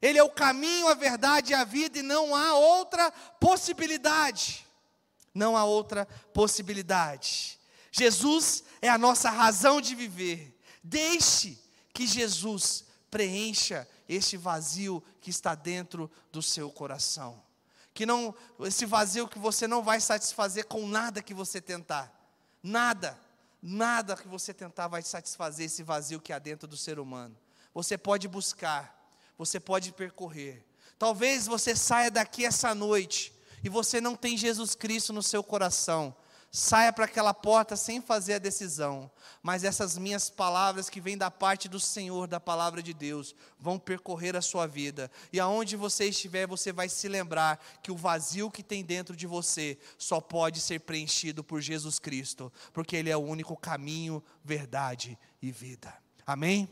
[0.00, 4.66] Ele é o caminho, a verdade e a vida, e não há outra possibilidade.
[5.34, 7.58] Não há outra possibilidade.
[7.90, 10.58] Jesus é a nossa razão de viver.
[10.82, 11.58] Deixe
[11.92, 17.40] que Jesus preencha este vazio que está dentro do seu coração.
[17.94, 22.12] Que não esse vazio que você não vai satisfazer com nada que você tentar.
[22.62, 23.18] Nada,
[23.62, 27.38] nada que você tentar vai satisfazer esse vazio que há dentro do ser humano.
[27.72, 30.66] Você pode buscar, você pode percorrer.
[30.98, 36.14] Talvez você saia daqui essa noite e você não tem Jesus Cristo no seu coração
[36.54, 39.10] saia para aquela porta sem fazer a decisão,
[39.42, 43.78] mas essas minhas palavras que vêm da parte do Senhor, da palavra de Deus, vão
[43.78, 48.50] percorrer a sua vida, e aonde você estiver, você vai se lembrar que o vazio
[48.50, 53.16] que tem dentro de você só pode ser preenchido por Jesus Cristo, porque Ele é
[53.16, 55.94] o único caminho, verdade e vida.
[56.26, 56.68] Amém?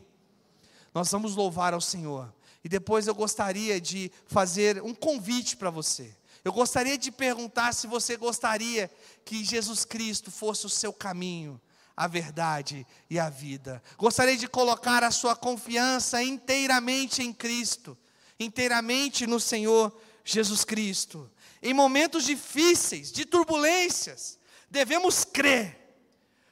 [0.93, 2.31] Nós vamos louvar ao Senhor,
[2.63, 6.15] e depois eu gostaria de fazer um convite para você.
[6.43, 8.91] Eu gostaria de perguntar se você gostaria
[9.23, 11.61] que Jesus Cristo fosse o seu caminho,
[11.95, 13.81] a verdade e a vida.
[13.95, 17.95] Gostaria de colocar a sua confiança inteiramente em Cristo,
[18.39, 21.29] inteiramente no Senhor Jesus Cristo.
[21.61, 25.77] Em momentos difíceis, de turbulências, devemos crer,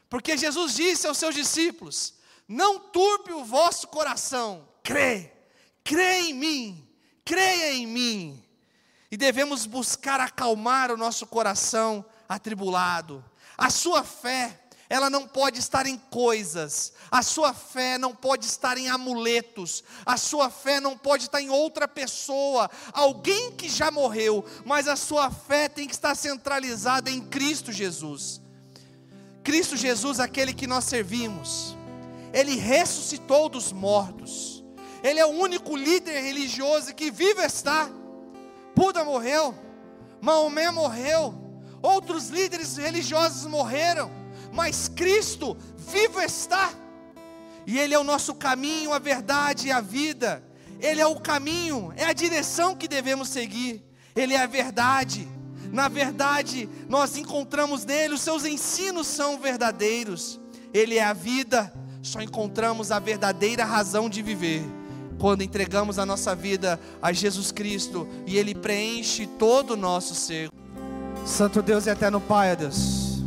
[0.08, 2.14] porque Jesus disse aos seus discípulos:
[2.48, 5.34] Não turbe o vosso coração, crê,
[5.84, 6.88] crê em mim,
[7.26, 8.49] creia em mim
[9.12, 13.24] e devemos buscar acalmar o nosso coração atribulado.
[13.58, 18.78] A sua fé, ela não pode estar em coisas, a sua fé não pode estar
[18.78, 24.46] em amuletos, a sua fé não pode estar em outra pessoa, alguém que já morreu,
[24.66, 28.42] mas a sua fé tem que estar centralizada em Cristo Jesus.
[29.44, 31.76] Cristo Jesus, aquele que nós servimos,
[32.32, 34.64] ele ressuscitou dos mortos,
[35.02, 37.90] ele é o único líder religioso que vive está
[38.80, 39.54] Buda morreu,
[40.22, 41.36] Maomé morreu,
[41.82, 44.10] outros líderes religiosos morreram,
[44.54, 46.72] mas Cristo vivo está,
[47.68, 50.42] e Ele é o nosso caminho, a verdade e a vida,
[50.80, 53.84] Ele é o caminho, é a direção que devemos seguir,
[54.16, 55.28] Ele é a verdade.
[55.74, 60.40] Na verdade, nós encontramos nele, os seus ensinos são verdadeiros,
[60.74, 64.79] Ele é a vida, só encontramos a verdadeira razão de viver
[65.20, 70.50] quando entregamos a nossa vida a Jesus Cristo e Ele preenche todo o nosso ser.
[71.26, 73.22] Santo Deus e eterno Pai, Deus.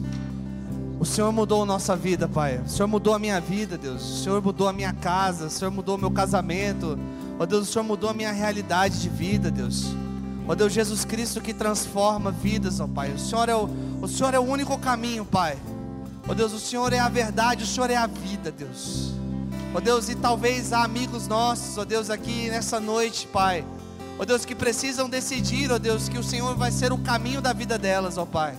[0.99, 2.61] O Senhor mudou a nossa vida, Pai.
[2.65, 4.03] O Senhor mudou a minha vida, Deus.
[4.03, 5.47] O Senhor mudou a minha casa.
[5.47, 6.99] O Senhor mudou o meu casamento.
[7.39, 9.87] Ó Deus, o Senhor mudou a minha realidade de vida, Deus.
[10.47, 13.11] Ó Deus, Jesus Cristo que transforma vidas, ó Pai.
[13.13, 13.69] O Senhor, é o,
[14.01, 15.59] o Senhor é o único caminho, Pai.
[16.29, 19.22] Ó Deus, o Senhor é a verdade, o Senhor é a vida, Deus.
[19.75, 23.65] Ó Deus, e talvez há amigos nossos, ó Deus, aqui nessa noite, Pai.
[24.19, 27.55] Ó Deus, que precisam decidir, ó Deus, que o Senhor vai ser o caminho da
[27.55, 28.55] vida delas, ó Pai.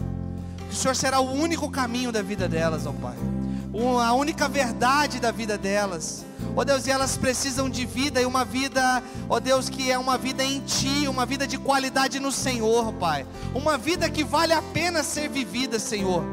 [0.69, 3.15] Que o Senhor será o único caminho da vida delas, ó Pai.
[4.03, 6.25] A única verdade da vida delas.
[6.55, 10.17] Ó Deus, e elas precisam de vida e uma vida, ó Deus, que é uma
[10.17, 13.25] vida em Ti, uma vida de qualidade no Senhor, Pai.
[13.53, 16.23] Uma vida que vale a pena ser vivida, Senhor.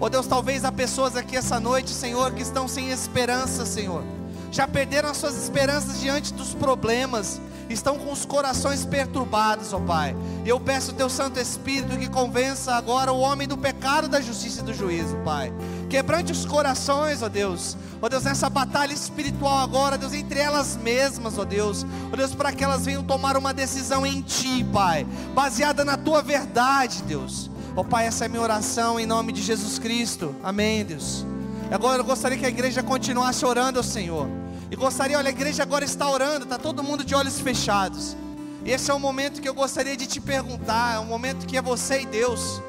[0.00, 4.04] Oh Deus, talvez há pessoas aqui essa noite, Senhor, que estão sem esperança, Senhor.
[4.50, 10.16] Já perderam as suas esperanças diante dos problemas, estão com os corações perturbados, ó Pai.
[10.44, 14.60] Eu peço o Teu Santo Espírito que convença agora o homem do pecado, da justiça
[14.60, 15.52] e do juízo, Pai.
[15.88, 17.76] Quebrante os corações, ó Deus.
[18.00, 21.84] Ó Deus, nessa batalha espiritual agora, Deus, entre elas mesmas, ó Deus.
[22.12, 26.22] Ó Deus, para que elas venham tomar uma decisão em Ti, Pai, baseada na Tua
[26.22, 27.50] verdade, Deus.
[27.76, 30.34] Ó Pai, essa é minha oração em nome de Jesus Cristo.
[30.42, 31.24] Amém, Deus.
[31.70, 34.26] Agora eu gostaria que a igreja continuasse orando ao Senhor.
[34.70, 38.16] E gostaria, olha, a igreja agora está orando, está todo mundo de olhos fechados.
[38.64, 41.56] E esse é um momento que eu gostaria de te perguntar, é um momento que
[41.56, 42.62] é você e Deus.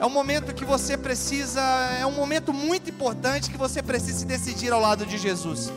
[0.00, 1.60] É um momento que você precisa,
[1.98, 5.72] é um momento muito importante que você precisa se decidir ao lado de Jesus.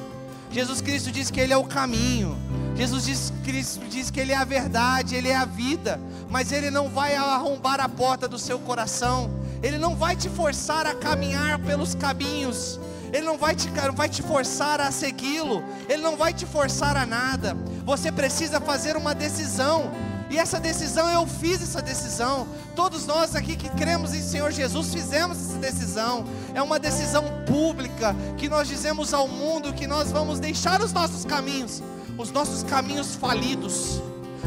[0.51, 2.38] Jesus Cristo diz que Ele é o caminho.
[2.76, 5.99] Jesus diz, Cristo diz que Ele é a verdade, Ele é a vida,
[6.30, 9.30] mas Ele não vai arrombar a porta do seu coração,
[9.68, 12.80] Ele não vai te forçar a caminhar pelos caminhos,
[13.11, 17.05] Ele não vai te, vai te forçar a segui-lo, Ele não vai te forçar a
[17.05, 17.53] nada,
[17.86, 19.91] você precisa fazer uma decisão,
[20.30, 22.47] e essa decisão, eu fiz essa decisão.
[22.76, 26.26] Todos nós aqui que cremos em Senhor Jesus fizemos essa decisão.
[26.53, 31.24] É uma decisão pública que nós dizemos ao mundo que nós vamos deixar os nossos
[31.24, 31.82] caminhos,
[32.18, 34.01] os nossos caminhos falidos.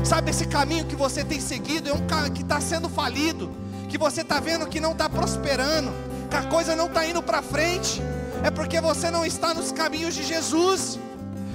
[0.05, 3.51] Sabe esse caminho que você tem seguido é um caminho que está sendo falido,
[3.91, 5.93] que você está vendo que não está prosperando,
[6.31, 8.01] que a coisa não está indo para frente.
[8.43, 10.99] É porque você não está nos caminhos de Jesus.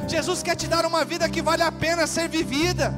[0.08, 2.94] Jesus quer te dar uma vida que vale a pena ser vivida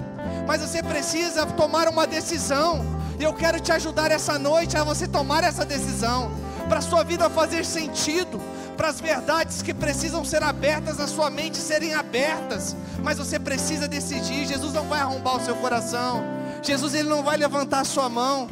[0.47, 2.85] mas você precisa tomar uma decisão.
[3.19, 6.31] E eu quero te ajudar essa noite a você tomar essa decisão,
[6.69, 8.39] para sua vida fazer sentido,
[8.77, 13.87] para as verdades que precisam ser abertas na sua mente serem abertas, mas você precisa
[13.87, 14.45] decidir.
[14.45, 16.23] Jesus não vai arrombar o seu coração,
[16.61, 18.47] Jesus ele não vai levantar a sua mão.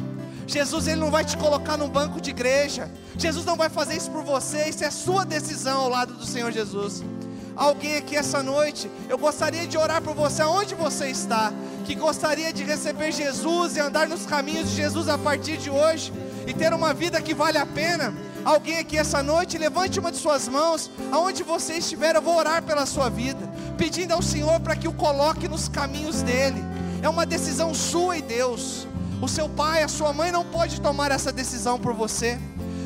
[0.46, 2.90] Jesus ele não vai te colocar num banco de igreja.
[3.18, 4.68] Jesus não vai fazer isso por você.
[4.68, 7.02] Isso é sua decisão ao lado do Senhor Jesus.
[7.56, 11.50] Alguém aqui essa noite, eu gostaria de orar por você aonde você está
[11.86, 16.12] que gostaria de receber Jesus e andar nos caminhos de Jesus a partir de hoje
[16.46, 18.12] e ter uma vida que vale a pena.
[18.44, 22.62] Alguém aqui essa noite, levante uma de suas mãos, aonde você estiver, eu vou orar
[22.62, 26.62] pela sua vida, pedindo ao Senhor para que o coloque nos caminhos dele.
[27.02, 28.86] É uma decisão sua e Deus.
[29.20, 32.38] O seu pai, a sua mãe não pode tomar essa decisão por você.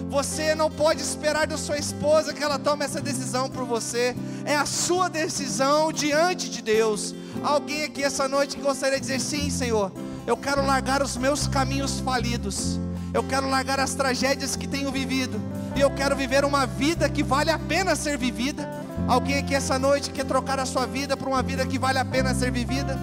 [0.09, 4.15] Você não pode esperar da sua esposa que ela tome essa decisão por você.
[4.45, 7.15] É a sua decisão diante de Deus.
[7.43, 9.93] Alguém aqui essa noite que gostaria de dizer: Sim, Senhor,
[10.27, 12.79] eu quero largar os meus caminhos falidos,
[13.13, 15.41] eu quero largar as tragédias que tenho vivido,
[15.77, 18.69] e eu quero viver uma vida que vale a pena ser vivida.
[19.09, 22.05] Alguém aqui essa noite quer trocar a sua vida por uma vida que vale a
[22.05, 22.99] pena ser vivida?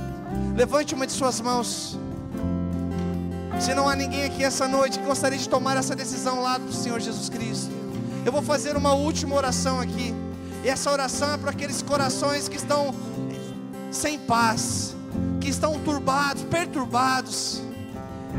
[0.55, 1.97] Levante uma de suas mãos.
[3.59, 6.71] Se não há ninguém aqui essa noite que gostaria de tomar essa decisão lá do
[6.71, 7.71] Senhor Jesus Cristo,
[8.23, 10.13] eu vou fazer uma última oração aqui.
[10.63, 12.93] E essa oração é para aqueles corações que estão
[13.91, 14.95] sem paz,
[15.41, 17.61] que estão turbados, perturbados,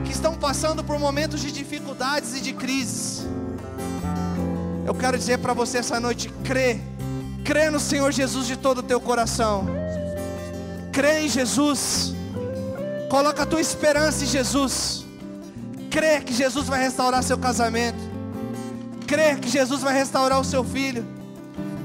[0.05, 3.27] que estão passando por momentos de dificuldades e de crises.
[4.87, 6.81] Eu quero dizer para você essa noite: crê,
[7.45, 9.67] crê no Senhor Jesus de todo o teu coração,
[10.93, 12.15] crê em Jesus,
[13.11, 15.08] coloca a tua esperança em Jesus,
[15.91, 17.99] crê que Jesus vai restaurar seu casamento,
[19.07, 21.07] crê que Jesus vai restaurar o seu filho,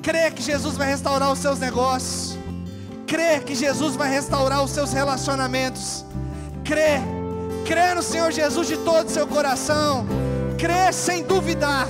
[0.01, 2.37] crê que Jesus vai restaurar os seus negócios
[3.13, 6.03] crê que Jesus vai restaurar os seus relacionamentos.
[6.63, 6.99] Crê,
[7.63, 10.07] crê no Senhor Jesus de todo o seu coração.
[10.57, 11.87] Crê sem duvidar.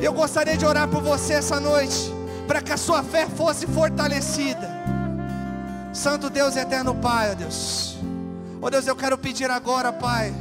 [0.00, 2.14] Eu gostaria de orar por você essa noite,
[2.46, 4.70] para que a sua fé fosse fortalecida.
[5.92, 7.96] Santo Deus eterno Pai, ó Deus.
[8.62, 10.32] Ó Deus, eu quero pedir agora, Pai.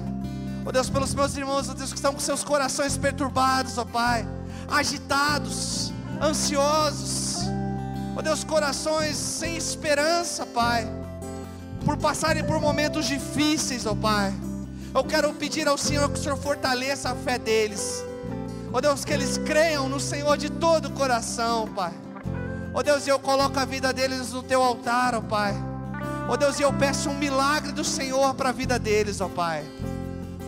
[0.66, 4.28] Ó Deus, pelos meus irmãos, ó Deus, que estão com seus corações perturbados, ó Pai,
[4.70, 5.91] agitados,
[6.22, 7.30] ansiosos
[8.20, 10.86] ó Deus, corações sem esperança, Pai,
[11.86, 14.34] por passarem por momentos difíceis, ó Pai.
[14.93, 18.03] Eu quero pedir ao Senhor que o Senhor fortaleça a fé deles,
[18.74, 21.93] ó Deus, que eles creiam no Senhor de todo o coração, Pai.
[22.74, 25.55] Ó Deus, eu coloco a vida deles no teu altar, ó Pai.
[26.28, 29.64] Ó Deus, eu peço um milagre do Senhor para a vida deles, ó Pai.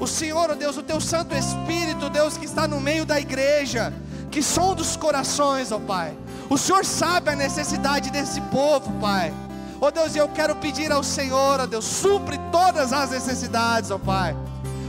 [0.02, 3.94] O Senhor, ó Deus, o teu Santo Espírito, Deus, que está no meio da igreja,
[4.32, 6.18] que som dos corações, ó Pai.
[6.50, 9.32] O Senhor sabe a necessidade desse povo, Pai.
[9.80, 13.92] Ó oh Deus, eu quero pedir ao Senhor, ó oh Deus, supre todas as necessidades,
[13.92, 14.36] ó oh Pai.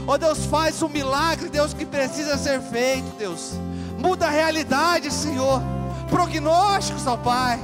[0.07, 3.51] Ó Deus, faz o milagre, Deus, que precisa ser feito, Deus.
[3.99, 5.61] Muda a realidade, Senhor.
[6.09, 7.59] Prognósticos, ó Pai.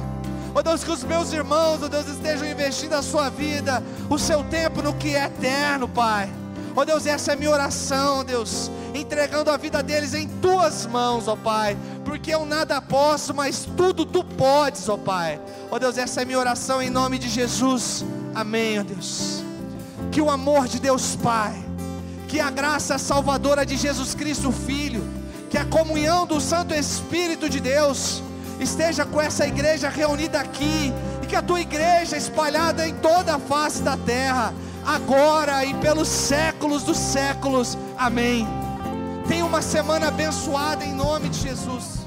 [0.54, 4.44] Ó Deus, que os meus irmãos, ó Deus, estejam investindo a sua vida, o seu
[4.44, 6.30] tempo no que é eterno, Pai.
[6.74, 11.28] Ó Deus, essa é a minha oração, Deus entregando a vida deles em tuas mãos,
[11.28, 15.40] ó Pai, porque eu nada posso, mas tudo tu podes, ó Pai.
[15.70, 18.04] Ó Deus, essa é minha oração em nome de Jesus.
[18.34, 19.42] Amém, ó Deus.
[20.10, 21.54] Que o amor de Deus Pai,
[22.28, 25.06] que a graça salvadora de Jesus Cristo Filho,
[25.48, 28.22] que a comunhão do Santo Espírito de Deus
[28.60, 30.92] esteja com essa igreja reunida aqui
[31.22, 34.52] e que a tua igreja espalhada em toda a face da terra,
[34.84, 37.76] agora e pelos séculos dos séculos.
[37.96, 38.46] Amém.
[39.28, 41.99] Tenha uma semana abençoada em nome de Jesus.